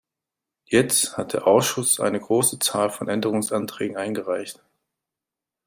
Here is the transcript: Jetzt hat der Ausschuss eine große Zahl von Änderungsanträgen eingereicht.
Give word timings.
Jetzt 0.65 1.15
hat 1.17 1.33
der 1.33 1.45
Ausschuss 1.45 1.99
eine 1.99 2.19
große 2.19 2.57
Zahl 2.57 2.89
von 2.89 3.07
Änderungsanträgen 3.07 3.97
eingereicht. 3.97 4.59